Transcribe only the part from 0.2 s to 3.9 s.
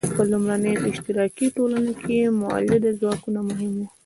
لومړنیو اشتراکي ټولنو کې مؤلده ځواکونه مهم وو.